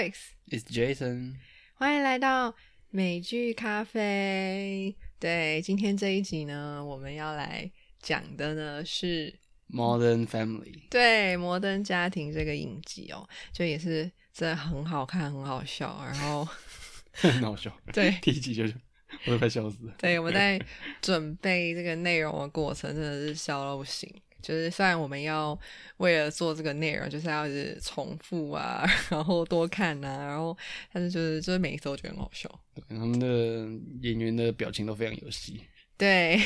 [0.00, 1.34] Joyce，It's Jason。
[1.74, 2.54] 欢迎来到
[2.88, 4.96] 美剧咖啡。
[5.18, 7.70] 对，今天这一集呢，我们要来
[8.00, 9.38] 讲的呢是
[9.70, 16.02] Modern Family，对《摩登家庭》这个影集哦，就也是真的很好看，很好笑。
[16.02, 16.48] 然后，
[17.12, 17.70] 很好笑。
[17.92, 18.74] 对第一集就是，
[19.26, 19.94] 我都快笑死了。
[19.98, 20.58] 对，我们在
[21.02, 24.10] 准备这个内容的过程，真的是笑到不行。
[24.42, 25.58] 就是虽然我们要
[25.98, 30.56] 为了做这个内容，就是要是重复啊， 然后多看啊，然后
[30.92, 32.48] 但是就是就是每一次我觉得很好笑。
[32.74, 33.26] 对他们的
[34.02, 35.60] 演员的表情都非常有戏。
[36.00, 36.40] 对，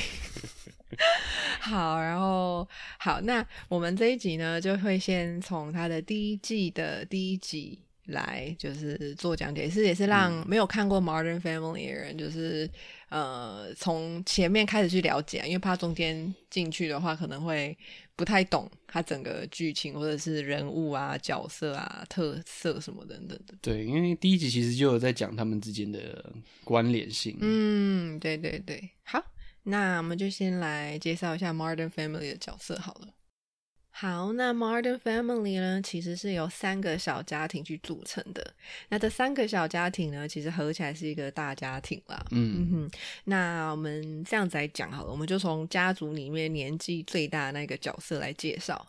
[1.61, 12.69] 好，然后好，那我们这一集呢，就会先从他的第一季的第一集来，就是做讲解，也是也是让没有看过《Modern Family》的人，就是
[13.15, 17.77] 呃从前面开始去了解，因为怕中间进去的话，可能会
[18.17, 23.55] 不太懂它整个剧情或者是人物啊、角色啊、特色什么等等的。
[23.63, 26.35] 对，因为第一集其实就有在讲他们之间的
[26.65, 27.39] 关联性。
[27.41, 29.25] 嗯，对对对，好，
[29.63, 33.15] 那我们就先来介绍一下 Modern Family 的角色好了。
[33.97, 38.45] 好，那 Modern Family 呢，其实是由三个小家庭去组成的。
[38.89, 42.21] 那这三个小家庭呢，其实合起来是一个大家庭啦。
[42.33, 48.85] 嗯嗯，哼，那我们这样子来讲好了，我们就从家族里面年纪最大的那个角色来介绍。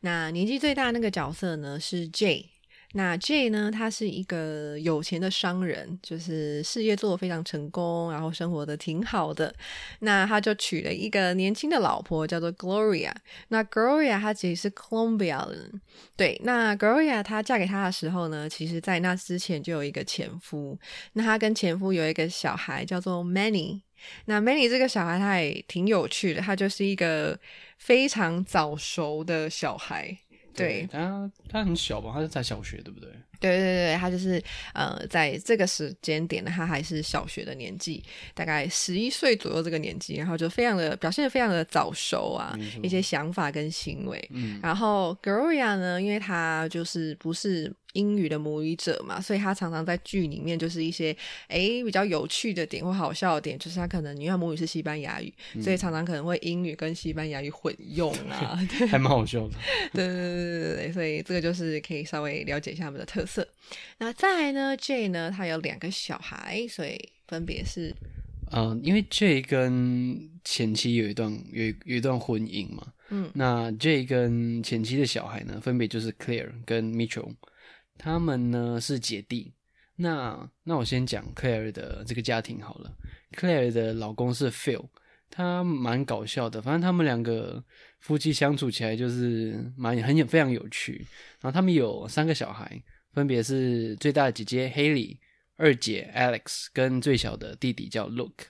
[0.00, 2.46] 那年纪最大的那个角色呢是 J。
[2.92, 9.54] 那 J 呢，他是一个有钱的商人，就是事业做得非常成功，然后生活的挺好的。
[10.00, 13.12] 那他就娶了一个年轻的老婆，叫做 Gloria。
[13.48, 15.80] 那 Gloria 她其实是 Colombia 人，
[16.16, 16.40] 对。
[16.42, 20.76] 那 Gloria 她嫁给他的时候呢，其实在那之前就有一个前夫。
[21.12, 23.82] 那她跟前夫有一个小孩，叫做 Manny。
[24.24, 27.38] 那 Manny 这个小孩他也挺有趣的，他就是一个
[27.78, 30.18] 非常早熟的小孩。
[30.54, 33.10] 对他他很小吧，他是在小学，对不对？
[33.40, 34.40] 对对对，他就是
[34.74, 38.02] 呃，在这个时间点呢，他还是小学的年纪，
[38.34, 44.28] 大概十一岁左右这个年纪，然后就非常的表现的非常的早熟啊，一些想法跟行为。
[44.32, 51.16] 嗯，然后 Gloria 呢，因为她就是不是英语的母语者嘛，所以她常常在剧里面就是一些
[51.48, 59.54] 诶比较有趣的点或好笑的点，就是她可能因为母语是西班牙语，所以常常可能会英语跟西班牙语混用啊， 对还蛮好笑的。
[59.92, 63.46] 对对对对对，所以这个就是可以稍微了解一下他们的特色。
[63.98, 66.98] 那再来呢，J 呢，他有两个小孩，所以
[67.28, 67.94] 分别是
[68.52, 77.32] 嗯、因为 J 跟前妻有一段有有一段婚姻嘛，嗯，那 J 跟前妻的小孩呢，分别就是 Claire 跟 Mitchell，
[77.96, 79.54] 他们呢是姐弟。
[79.94, 82.92] 那那我先讲 Claire 的这个家庭好了。
[83.36, 84.84] Claire 的老公是 Phil，
[85.30, 87.62] 他蛮搞笑的，反正他们两个
[88.00, 91.06] 夫妻相处起来就是蛮很有非常有趣。
[91.40, 92.82] 然后他们有三个小孩，
[93.12, 95.18] 分别是最大的姐姐 Haley、
[95.56, 98.46] 二姐 Alex 跟最小的弟弟叫 Luke。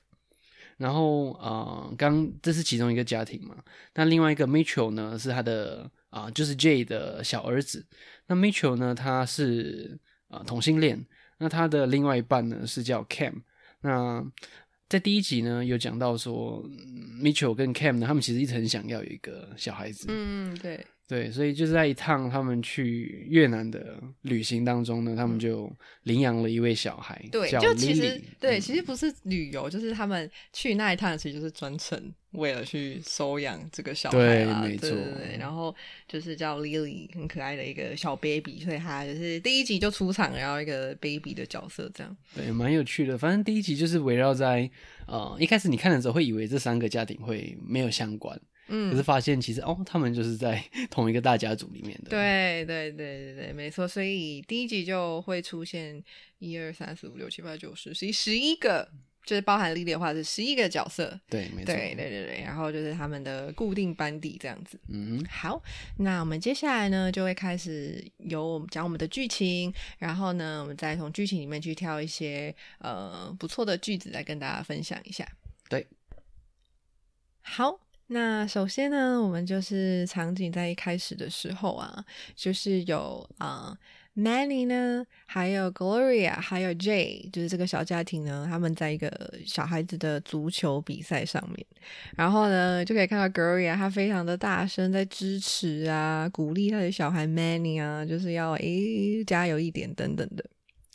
[0.77, 3.63] 然后啊，刚这是其中一个家庭嘛，
[3.95, 7.87] 那另外一个 Mitchell 呢是他的啊、就是 J 的小儿子。
[8.27, 9.99] 那 Mitchell 呢，他是
[10.29, 11.05] 啊、同性恋，
[11.39, 13.43] 那他的另外一半呢是叫 Cam。
[13.83, 14.25] 那
[14.89, 16.65] 在第一集呢有讲到说
[17.23, 25.69] ，Mitchell 跟 Cam 呢，他们其实一直很想要有一个小孩子，嗯，对，对，所以就是在一趟他们去越南的旅行当中呢，他们就
[26.05, 32.01] 领养了一位小孩，对，叫就其实对，嗯其实不是旅游，就是他们去那一趟，其实就是专程
[32.31, 35.37] 为了去收养这个小孩对啦，没错对对对。
[35.37, 35.75] 然后
[36.07, 42.17] 就是叫 Lily，很可爱的一个小 baby，所以他就是第一集就出场，然后一个 baby 的角色这样。
[42.37, 43.19] 对，蛮有趣的。
[43.19, 44.71] 反正第一集就是围绕在
[45.09, 53.89] 呃，一开始你看的时候会以为这三个家庭会没有相关，可是嗯，发现其实哦，他们就是在 同一个大家族里面的。，对对对对对，没错。
[53.89, 56.03] 所以第一集就会出现
[56.39, 58.89] 一二三四五六七八九十十一十一个，
[59.25, 61.19] 就是包含 Lily 的话是十一个角色。
[61.29, 61.75] 对，没错。
[61.75, 64.79] 对对对对，然后就是他们的固定班底这样子。
[64.89, 65.61] 嗯，好，
[65.99, 75.27] 那我们接下来呢，就会开始由我们讲我们的剧情，然后呢，我们再从剧情里面去挑一些呃不错的句子来跟大家分享一下。
[75.69, 75.87] 对，
[77.43, 77.79] 好，
[78.13, 82.05] 那首先呢，我们就是场景在一开始的时候啊，
[82.35, 83.77] 就是有啊。
[84.17, 89.09] Manny 呢，还有 Gloria，还有 Jay，就是这个小家庭呢，他们在一个
[89.47, 91.65] 小孩子的足球比赛上面，
[92.17, 100.45] 然后呢，就可以看到 Gloria 她非常的大声在支持啊，鼓励她的小孩 Manny 啊，就是要诶加油一点等等的。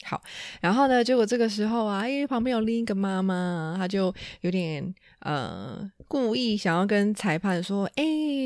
[0.08, 0.22] 好，
[0.60, 8.04] 然后呢，结果这个时候啊，因为旁边有另一个妈妈，她就有点呃故意想要跟裁判说，哎，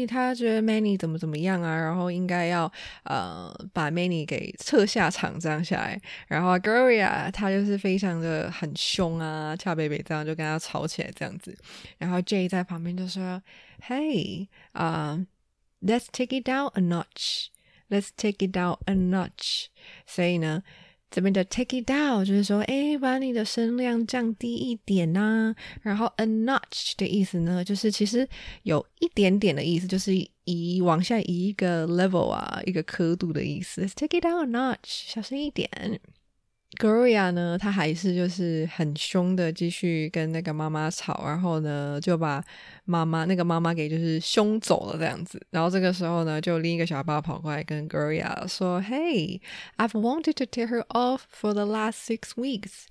[0.08, 2.72] 她觉得 Manny 怎么怎么样啊，然后应该要
[3.04, 11.54] 呃把 Manny 给撤下场这样下来，然后 Gloria 她就是非常的很凶啊，俏贝贝这样就跟他吵起来这样子，
[11.98, 13.42] 然后 J 在旁边就说
[13.86, 15.20] ，Hey 啊
[15.82, 19.66] ，Let's take it down a notch，Let's take it down a notch，
[20.06, 20.62] 所以呢。
[21.10, 25.54] 这边的 take it down 就是说，哎，把你的声量降低一点呐。
[25.82, 28.28] 然后 a notch 的意思呢，就是其实
[28.62, 30.12] 有一点点的意思，就是
[30.44, 33.82] 移往下移一个 level 啊，一个刻度的意思。
[33.96, 35.68] take it down a notch，小声一点。
[36.78, 42.42] Gloria 呢，她还是就是很凶的，继续跟那个妈妈吵，然后呢就把
[42.84, 45.44] 妈妈那个妈妈给就是凶走了这样子。
[45.50, 49.40] 然后这个时候呢，就另一个小爸跑过来跟 Gloria 说：“Hey,
[49.78, 52.84] I've wanted to tell her off for the last six weeks。”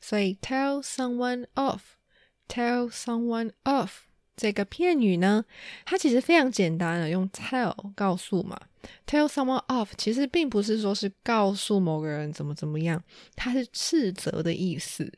[0.00, 4.09] 所以 tell someone off，tell someone off。
[4.40, 5.44] 这个片语呢，
[5.84, 8.58] 它其实非常简单的，用 tell 告诉嘛
[9.06, 13.02] ，tell someone off，其实并不是说是告诉某个人怎么怎么样，
[13.36, 15.12] 它是斥责的意思，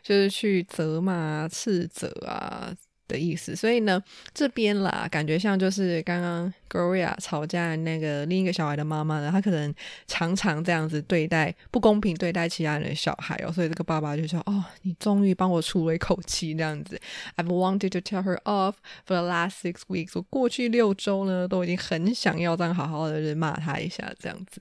[0.00, 2.72] 就是去责骂、斥责啊。
[3.08, 4.00] 的意思，所以呢，
[4.32, 9.74] 这边啦，感觉像就是刚刚 Gloria 吵架那个另一个小孩的妈妈呢，她可能
[10.06, 17.00] 常常这样子对待不公平对待其他人的小孩哦，所以这个爸爸就说：“哦，你终于帮我出了一口气，这样子。
[17.36, 18.74] ”I've wanted to tell her off
[19.06, 20.10] for the last six weeks。
[20.14, 24.60] 我过去六周呢，都已经很想要这样好好的骂他一下，这样子。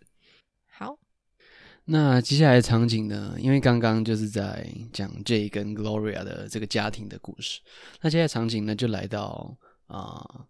[1.90, 3.34] 那接下来的场景呢？
[3.40, 7.62] 因为刚刚就是在讲 J 跟 Gloria 的这个家庭的故事。
[8.02, 9.58] 那接下来场景呢，就来到
[9.88, 10.46] 啊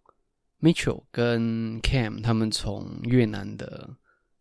[0.60, 3.88] ，Mitchell 跟 Cam 他们从越南的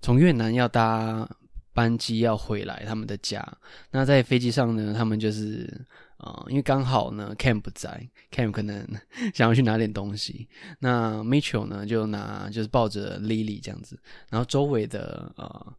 [0.02, 1.30] 从越南要搭
[1.72, 3.48] 班机要回来他们的家。
[3.92, 5.86] 那在飞机上呢，他们就是
[6.18, 8.84] 啊，因为刚好呢 Cam 不在，Cam 可能
[9.36, 10.50] 想要去拿点东西。
[10.80, 14.00] 那 Mitchell 呢就拿就是抱着 Lily 这样子，
[14.32, 15.46] 然后周围的啊。
[15.46, 15.78] 呃，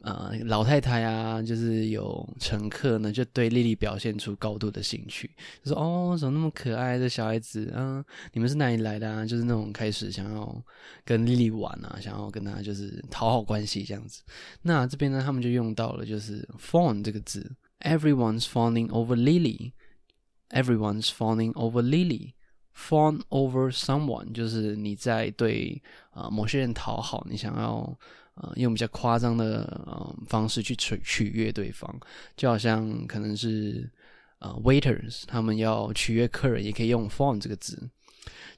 [0.00, 5.28] 呃老太太啊，就是有乘客呢，就对丽丽表现出高度的兴趣，
[5.62, 8.04] 就说：“哦，怎么那么可爱的小孩子啊？
[8.32, 10.64] 你们是哪里来的啊？”就是那种开始想要
[11.04, 14.22] 跟丽丽玩啊，想要跟她就是讨好关系这样子。
[14.62, 27.98] 那这边呢，他们就用到了就是 “fawn” 这个字，“everyone's fawning over Lily”，“everyone's fawning over Lily”，“fawn over someone” 就是你在对啊某些人讨好，你想要。
[28.40, 31.92] 呃，用比较夸张的呃方式去取取悦对方，
[32.36, 33.90] 就好像可能是
[34.38, 37.90] 呃 waiters 他们要取悦客人，也可以用 phone 这个字，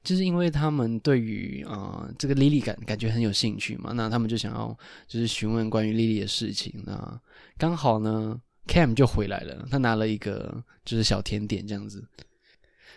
[0.04, 4.76] 就是因为他们对于啊这个 Lily 感感觉很有兴趣嘛，那他们就想要
[5.08, 6.82] 就是询问关于 Lily 的事情。
[6.84, 7.20] 那
[7.56, 12.04] 刚好呢，Cam 就回来了，他拿了一个就是小甜点这样子。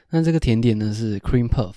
[0.09, 1.75] 那这个甜点呢是 cream puff，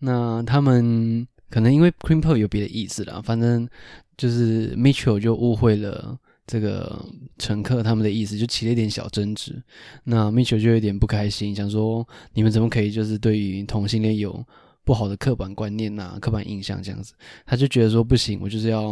[0.00, 3.66] 那他们可能因为 cream puff 有别的意思啦，反正。
[4.16, 7.04] 就是 Mitchell 就误会了这个
[7.38, 9.62] 乘客他们的意思，就起了一点小争执。
[10.04, 14.44] 那 Mitchell 就有点不开心，想说你们怎么可以就是对于同性恋有
[14.84, 17.14] 不好的刻板观念呐、刻板印象这样子？
[17.46, 18.82] 他就觉得说不行，我就是要，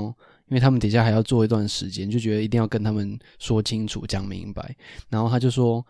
[0.49, 4.75] 因为他们底下还要做一段时间，就觉得一定要跟他们说清楚、讲明白。
[5.11, 5.85] 然后他就说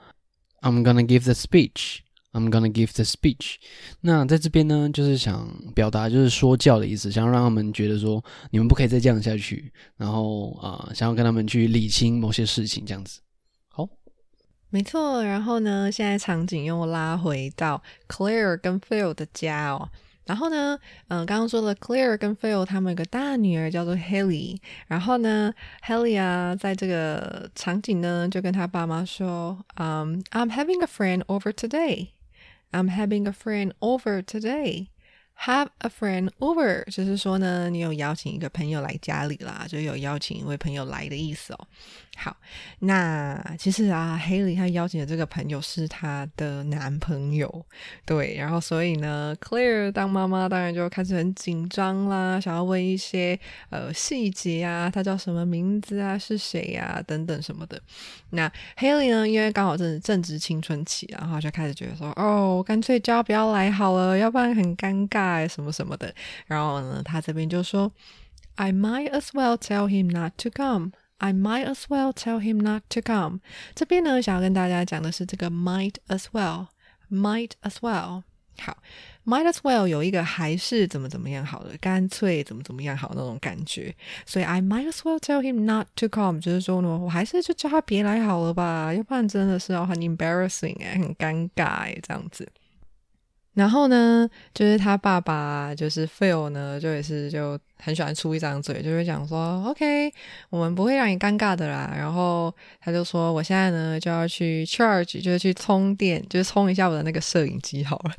[0.62, 1.98] ：“I'm gonna give the speech.”
[2.32, 3.56] I'm gonna give the speech。
[4.00, 13.20] 那在这边呢，就是想表达就是说教的意思，想要让他们觉得说你们不可以再这样下去，然后啊，想要跟他们去理清某些事情，这样子。
[13.68, 13.86] 好，
[14.70, 15.22] 没错。
[15.22, 19.90] 然后呢，现在场景又拉回到 Claire 跟 Phil 的家哦。
[20.24, 24.56] 然后呢，嗯，刚刚说了 Claire 跟 Phil 他们有个大女儿叫做 Haley。
[24.86, 25.52] 然后呢
[25.84, 32.08] ，Haley 啊，在这个场景呢，就跟他爸妈说，嗯，I'm having a friend over today。
[32.71, 34.89] I'm having a friend over today.
[35.45, 41.67] Have a friend over，就是说呢，你有邀请一个朋友来家里啦，就有邀请一位朋友来的意思哦。
[42.14, 42.37] 好，
[42.81, 47.66] 那其实啊，Haley 他邀请的这个朋友是她的男朋友，
[48.04, 53.37] 对，然后所以呢，Clear 当妈妈当然就开始很紧张啦，想要问一些
[53.71, 57.81] 呃细节啊，他叫什么名字啊，是谁呀，等等什么的。
[58.31, 66.14] 那 Haley 呢，因为刚好正正值青春期，然后就开始觉得说，哦，干脆叫不要来好了，要不然很尴尬什么什么的。
[66.47, 67.90] 然后呢，他这边就说
[68.57, 70.92] ，I might as well tell him not to come。
[71.22, 73.38] I might as well tell him not to come。
[73.76, 78.24] 这边呢，想要跟大家讲的是这个 might as well，might as well。
[78.58, 78.76] 好
[79.24, 83.94] ，might as well 有一个还是怎么怎么样好的，干脆怎么怎么样好那种感觉。
[84.26, 92.48] 所以 I might as well tell him not to come，就是说呢，我还是就叫他别来好了吧，要不然真的是要很 embarrassing 哎，很尴尬哎，这样子。
[93.54, 100.11] 然后呢，就是他爸爸，就是 Phil 呢，就也是就很喜欢出一张嘴，就会讲说，OK，
[100.49, 101.92] 我们不会让你尴尬的啦。
[101.94, 108.12] 然后他就说，我现在呢就要去 charge，就是去充电，就是充一下我的那个摄影机好了。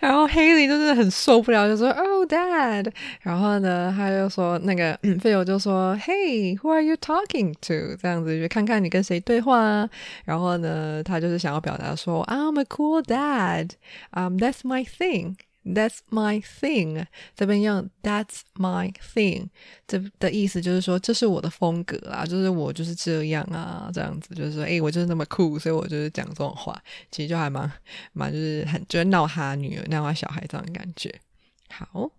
[0.00, 9.88] 然后 Haley 就是很受不了，就说：“Oh, Dad。”然后呢，他就说：“那个费友就说：‘Hey, who are you talking to？’ 这样子就看看你跟谁对话啊。”
[10.26, 13.70] 然后呢，他就是想要表达说：“I'm a cool dad.
[14.12, 15.36] Um, that's my thing.”
[15.66, 17.04] That's my thing，
[17.34, 19.48] 这边用 That's my thing，
[19.88, 26.80] 这的意思就是说这是我的风格啊，就是我就是这样啊，这样子就是说，哎，我就是那么酷，所以我就是讲这种话，
[27.10, 27.68] 其实就还蛮
[28.12, 31.12] 蛮就是很就是闹他女儿闹他小孩这样感觉。
[31.68, 32.12] 好，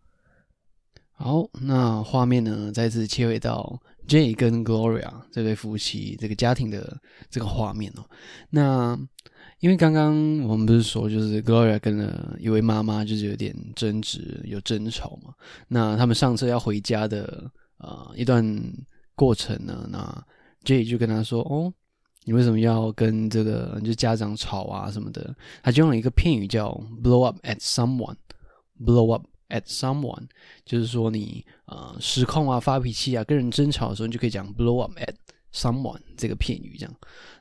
[1.13, 6.99] 好，那画面呢再次切回到 Jay 跟 Gloria 这对夫妻这个家庭的
[7.29, 8.03] 这个画面哦，
[8.49, 8.99] 那。
[9.59, 15.33] 因为刚刚我们不是说，就是 Gloria 跟了一位妈妈，就是有点争执、有争吵嘛。
[15.67, 17.49] 那他们上车要回家的
[17.79, 18.45] 呃一段
[19.15, 20.25] 过程呢，那
[20.63, 21.73] Jay 就跟他说：“哦，
[22.25, 26.69] 你为什么要跟这个就家长吵啊什么的？”他就用了一个片语叫
[27.01, 30.27] “blow up at someone”，“blow up at someone”，
[30.65, 35.15] 就是说你呃失控啊、发脾气啊、跟人争吵的时候，你就可以讲 “blow up at
[35.51, 36.93] someone” 这个片语这样。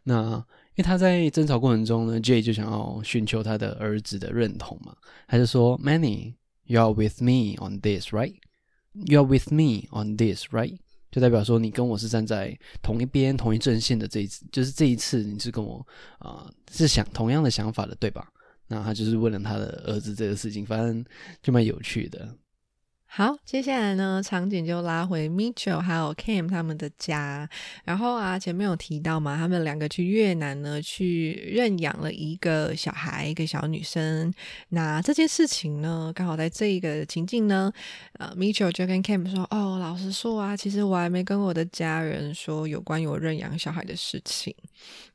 [0.02, 0.42] 那
[0.76, 4.94] 因为他在争吵过程中呢，Jay 就想要寻求他的儿子的认同嘛，
[5.26, 8.34] 他就说：“Manny，you are with me on this, right?
[8.92, 10.76] You are with me on this, right？”
[11.10, 15.86] 就代表说你跟我是站在同一边、同一阵线的这一次，就是这一次你是跟我
[16.18, 18.28] 啊是想同样的想法的，对吧？
[18.68, 21.02] 那他就是问了他的儿子这个事情，反正
[21.42, 22.28] 就蛮有趣的。
[23.16, 27.48] 好，接下来呢，场景就拉回 Mitchell 还有 Cam 他们的家。
[27.82, 34.30] 然后啊，前面有提到嘛，他们两个去越南呢，去认养了一个小孩，一个小女生。
[34.68, 37.72] 那这件事情呢，刚好在这一个情境呢，
[38.18, 44.54] 呃，Mitchell 就跟 Cam 说：“哦，老实说啊，其实我还没跟我的家人说有关于我认养小孩的事情。”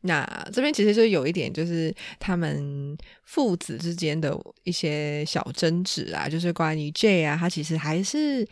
[0.04, 8.48] 那这边其实就有一点，就是他们父子之间的一些小争执啊，就是关于 J 啊，他其实还还是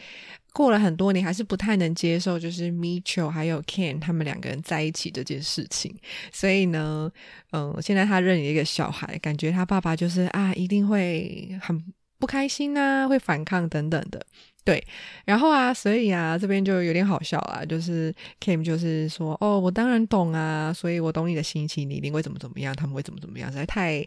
[0.51, 5.95] 过了很多年，还是不太能接受，就是 Mitchell 还有 Ken 他们两个人在一起这件事情。
[6.33, 7.09] 所以呢，
[7.53, 11.81] 嗯，现在他认一个小孩，感觉他爸爸就是啊，一定会很
[12.19, 14.25] 不开心啊，会反抗等等的。
[14.65, 14.83] 对，
[15.23, 24.05] 然后啊，所以啊，这边就有点好笑啦，就是 Kim 就是说，哦，我当然懂啊，所以我懂你的心情，你一定会怎么怎么样，他们会怎么怎么样，实在太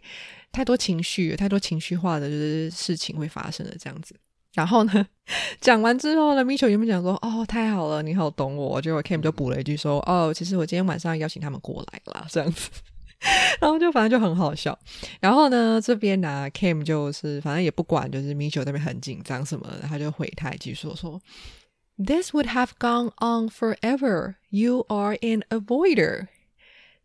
[0.53, 4.15] 太多情绪，太多情绪化的就是事情会发生的这样子。
[4.55, 5.07] 然后呢，
[5.61, 12.71] 讲完之后呢，Mitchell 原本讲说：“哦，太好了，你好懂我。”结果 Kim 就补了一句说：“哦，其实我今天晚上邀请他们过来了，这样子。”
[13.61, 14.77] 然后就反正就很好笑。
[15.21, 21.21] 然后呢，这边呢，Kim 就是反正也不管，就是 Mitchell 那边很紧张什么的，他就回他一句说：“说
[21.97, 24.35] This would have gone on forever.
[24.51, 26.27] You are an avoider.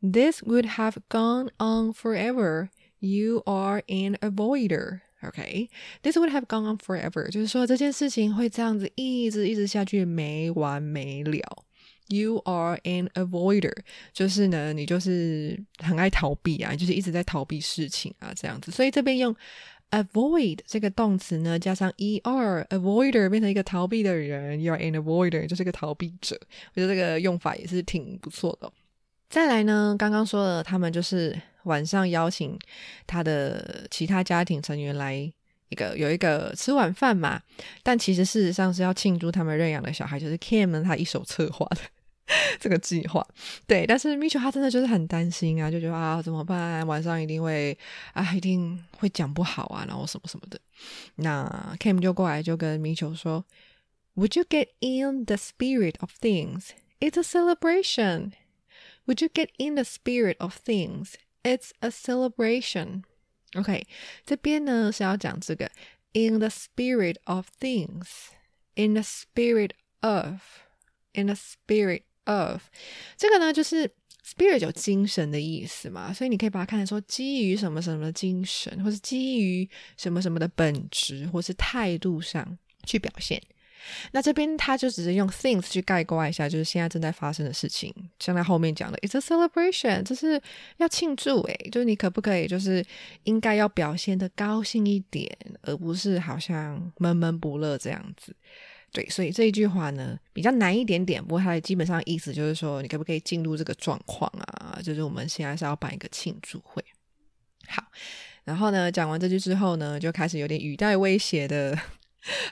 [0.02, 2.70] This would have gone on forever.
[3.00, 5.68] You are an avoider.” Okay,
[6.04, 11.64] this would have gone on forever，就是说这件事情会这样子一直一直下去，没完没了。
[12.10, 13.76] You are an avoider，
[14.14, 18.72] 就是呢，你就是很爱逃避啊，就是一直在逃避事情啊，这样子。
[18.72, 19.36] 所以这边用
[19.90, 26.40] avoid 这个动词呢，加上 er，avoider 变成一个逃避的人，you are an avoider 就是个逃避者。
[26.76, 28.72] 我觉得这个用法也是挺不错的。
[29.30, 32.58] 再来呢，刚刚说了，他们就是晚上邀请
[33.06, 35.14] 他的其他家庭成员来
[35.70, 37.42] 一个有一个吃晚饭嘛，
[37.84, 41.82] 但其实事实上是要庆祝他们认养的小孩，就是 Kim 他一手策划的
[42.60, 43.26] 这个计划。
[43.66, 46.86] 对，但是 Mitchell 他真的就是很担心啊，就觉得啊怎么办？
[46.88, 47.78] 晚上一定会
[48.14, 50.60] 啊一定会讲不好啊，然后什么什么的。
[51.16, 53.44] 那 Kim 就过来就跟 Mitchell 说
[54.16, 56.70] ：“Would you get in the spirit of things?
[57.00, 58.32] It's a celebration.”
[59.06, 61.14] Would you get in the spirit of things?
[61.47, 63.03] It's a celebration.
[63.55, 63.87] OK，
[64.25, 65.71] 这边呢是要讲这个
[66.13, 68.29] in the spirit of things,
[68.75, 70.41] in the spirit of,
[71.13, 72.63] in the spirit of，
[73.17, 73.93] 这个呢就是
[74.25, 83.43] spirit 有精神的意思嘛，所以你可以把它看成说基于什么什么的精神，或是基于什么什么的本质，或是态度上去表现。
[84.12, 87.94] 那这边他就只是用 things 去概括一下，就是现在正在发生的事情。
[88.20, 90.42] 像他后面讲的，it's a celebration，这是
[90.78, 92.84] 要庆祝诶，就是你可不可以，就是
[93.24, 95.30] 应该要表现的高兴一点，
[95.62, 98.36] 而不是好像闷闷不乐这样子。
[98.92, 104.80] 对，所以这一句话呢比较难一点点，不过它基本上意思就是说，你可不可以进入这个状况啊？
[104.82, 106.84] 就是我们现在是要办一个庆祝会。
[107.68, 107.84] 好。
[108.46, 111.78] 然后呢，讲完这句之后呢，就开始有点语带威胁的，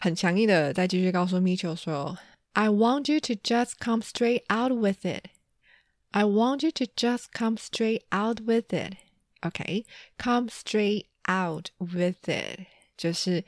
[0.01, 2.17] 很强硬的再继续告诉 Mitchell 说
[2.53, 5.25] ：“I want you to just come straight out with it.
[6.12, 8.93] I want you to just come straight out with it.
[9.41, 9.86] OK,
[10.17, 12.62] come straight out with it，
[12.98, 13.43] 就是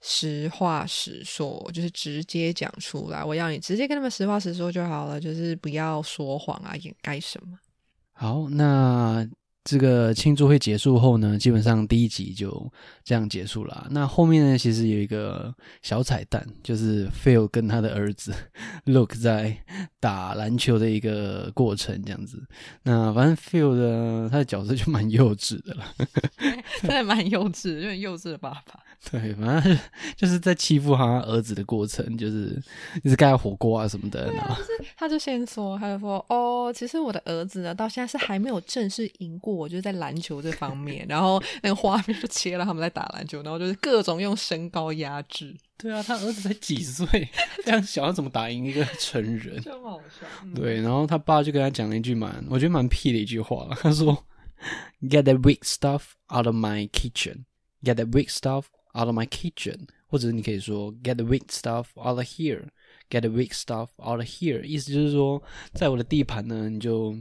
[0.00, 3.24] 实话实说，就是直接讲出来。
[3.24, 7.58] 我要你直接跟他们实话实说就好了，就是不要说谎啊，掩盖什么。
[8.12, 9.28] 好，那
[9.68, 13.88] 这个庆祝会结束后呢，基本上第一集就这样结束了。
[13.90, 18.32] 那后面呢，其实有一个小彩蛋，就是 Phil 跟他的儿子
[18.86, 19.58] Look 在
[19.98, 22.40] 打篮球的一个过程，这样子。
[22.84, 25.84] 那反正 Phil 的他的角色就蛮幼稚的了，
[26.82, 28.80] 真的蛮幼稚，有点幼稚的爸爸。
[29.10, 29.78] 对，反正
[30.16, 32.60] 就是在欺负他儿子的过程，就是
[33.04, 34.32] 一直盖火锅啊什么的。
[34.32, 34.56] 然后
[34.96, 45.56] 他就先说，他就说：“哦，其实我的儿子呢，到现在是还没有正式赢过我，就是在篮球这方面。”然后那个画面就切了他们在打篮球，然后就是各种用身高压制。
[45.78, 47.06] 对啊，他儿子才几岁，
[47.64, 49.60] 这样小，要怎么打赢一个成人？
[49.62, 50.26] 真好笑。
[50.54, 54.24] 对，然后他爸就跟他讲了一句蛮，我觉得蛮屁的一句话，他说
[55.02, 56.02] ：“Get the weak stuff
[56.34, 57.44] out of my kitchen.
[57.82, 58.64] Get the weak stuff.”
[58.98, 62.20] Out of my kitchen，或者你可以说 get the weak stuff out of
[63.08, 65.42] here，get the weak stuff out of here，意思就是说，
[65.74, 67.16] 在我的地盘呢，你就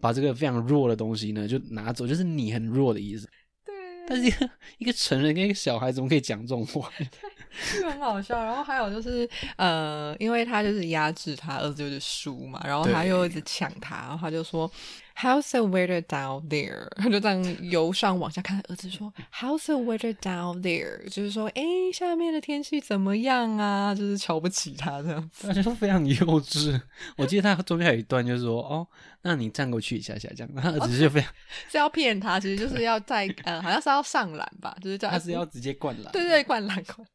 [0.00, 3.28] 把这个非常弱的东西呢就拿走，就是你很弱的意思。
[3.64, 3.74] 对。
[4.06, 6.90] 但是一个一个成人跟一个小孩怎么可以讲这种话？
[7.80, 8.42] 就很好笑。
[8.42, 14.70] 然后还有就是，呃，因为他就是压制他儿子就是输嘛，然后他又一直抢他，然后他就说。
[15.16, 16.88] How's the weather down there？
[16.96, 23.94] 他就这样由上往下看，儿子说：“How's the weather down there？” 就是说，哎，下面的天气怎么样啊？
[23.94, 26.80] 就是瞧不起他这样子，而且非常幼稚。
[27.16, 28.84] 我记得他中间还有一段，就是说：“哦，
[29.22, 31.32] 那你站过去一下下，这样。”他儿子就非常
[31.70, 37.06] 是要骗他，其实就是要在呃，好像是要上篮吧，就是叫他是要直接灌篮，对对，灌篮灌。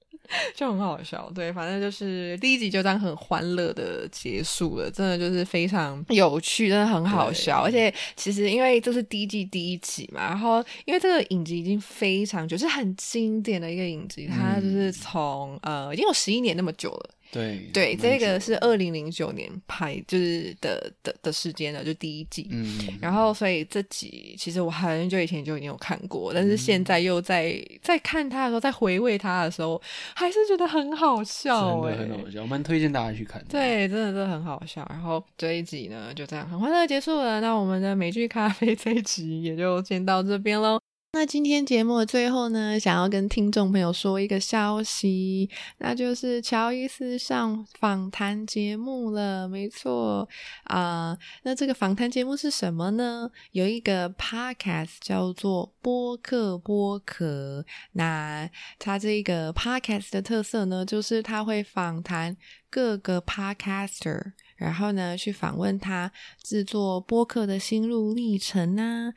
[0.54, 7.64] 就很好笑，对，反正就是第一集就这样很欢乐的结束了，真的就是非常有趣，真的很好笑。
[7.64, 17.10] 而且其实因为这是第一季第一集嘛，然后因为这个影集已经非常久，是很经典的一个影集，它就是从呃已经有十一年那么久了。
[17.32, 22.48] 对对，这个是二零零九年拍，就是的的的时间了，就第一季。
[22.52, 29.80] 嗯，然后所以这集其实我很久以前就已经有看过，但是现在又在在看它的时候，在回味它的时候，
[30.16, 33.44] 还是觉得很好笑，哎，很好笑，我蛮推荐大家去看。
[33.48, 34.86] 对，真的真的很好笑。
[34.90, 37.40] 然后这一集呢，就这样很欢乐结束了。
[37.40, 40.79] 那我们的美剧咖啡这一集也就先到这边喽。
[41.12, 49.48] 那今天节目的最后呢，想要跟听众朋友说一个消息，那就是乔伊斯上访谈节目了。
[49.50, 50.30] 没错
[50.66, 53.28] 啊，那这个访谈节目是什么呢？
[53.54, 57.66] 有一个 podcast 叫做播客播客。
[57.94, 62.38] 那它这个 podcast 的特色呢，就是他会访谈
[62.70, 66.12] 各个 podcaster，然后呢去访问他
[66.44, 69.12] 制作播客的心路历程啊。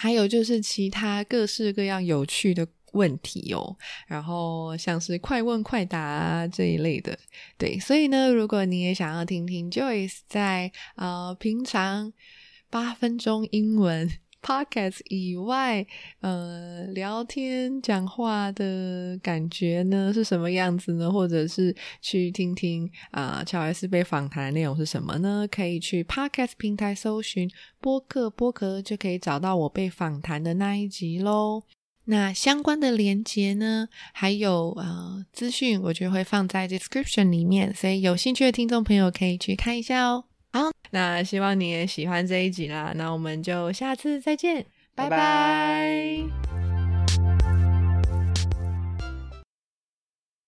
[0.00, 7.18] 还有就是其他各式各样有趣的问题哦，然后像是快问快答这一类的，
[7.58, 12.14] 对，所以呢，如果你也想要听听 Joyce 在呃平常
[12.70, 14.10] 八分钟英文。
[14.42, 15.86] Podcast 以外，
[16.20, 21.10] 呃，聊天讲话的感觉呢是什么样子呢？
[21.10, 25.46] 或者是去听听啊，乔 S 被访谈的内容是什么呢？
[25.50, 27.50] 可以去 Podcast 平台搜寻
[27.80, 31.62] 播客，播客就可以找到我被访谈的那一集喽。
[32.06, 40.24] 那相关的连接呢，还有呃资讯，我就会放在 description 里面，所以有兴趣的听众朋友可以去看一下哦。
[40.92, 42.92] 好，那希望你也喜欢这一集啦。
[42.96, 46.59] 那我们就下次再见，拜拜。